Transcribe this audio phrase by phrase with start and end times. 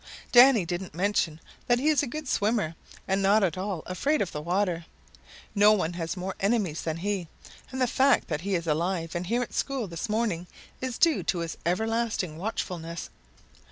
[0.31, 2.73] "Danny didn't mention that he is a good swimmer
[3.07, 4.87] and not at all afraid of the water.
[5.53, 7.27] No one has more enemies than he,
[7.71, 10.47] and the fact that he is alive and here at school this morning
[10.81, 13.11] is due to his everlasting watchfulness.